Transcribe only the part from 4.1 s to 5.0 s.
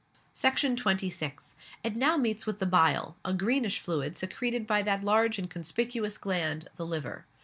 secreted by